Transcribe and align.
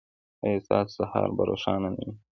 ایا 0.45 0.63
ستاسو 0.65 0.91
سهار 0.97 1.29
به 1.37 1.43
روښانه 1.49 1.89
نه 1.95 2.01
وي؟ 2.07 2.13